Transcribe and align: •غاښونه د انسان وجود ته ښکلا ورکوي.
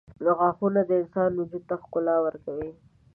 •غاښونه 0.37 0.81
د 0.85 0.91
انسان 1.01 1.31
وجود 1.39 1.63
ته 1.69 1.75
ښکلا 1.83 2.15
ورکوي. 2.25 2.71